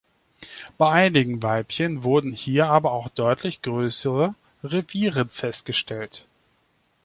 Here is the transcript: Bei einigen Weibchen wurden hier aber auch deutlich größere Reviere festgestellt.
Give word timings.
Bei 0.79 0.89
einigen 0.91 1.43
Weibchen 1.43 2.01
wurden 2.01 2.31
hier 2.33 2.65
aber 2.65 2.91
auch 2.91 3.07
deutlich 3.09 3.61
größere 3.61 4.33
Reviere 4.63 5.27
festgestellt. 5.27 6.25